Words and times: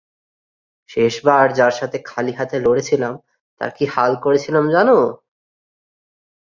শেষবার 0.89 1.45
যার 1.57 1.73
সাথে 1.79 1.97
খালি 2.05 2.33
হাতে 2.33 2.55
লড়েছিলাম 2.59 3.13
তার 3.61 3.71
কী 3.77 3.85
হাল 3.93 4.11
করেছিলাম 4.23 4.65
জানো? 4.69 4.97